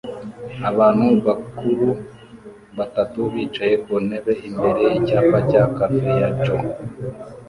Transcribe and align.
Abantu 0.69 1.07
bakuru 1.27 1.87
batatu 2.77 3.19
bicaye 3.33 3.75
ku 3.83 3.93
ntebe 4.05 4.33
imbere 4.49 4.79
yicyapa 4.91 5.37
cya 5.49 5.63
Cafe 5.77 6.09
ya 6.21 6.29
Joe 6.43 6.69